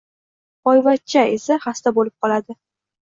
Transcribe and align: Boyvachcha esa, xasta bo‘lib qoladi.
Boyvachcha 0.69 1.25
esa, 1.37 1.59
xasta 1.67 1.95
bo‘lib 1.99 2.17
qoladi. 2.27 2.59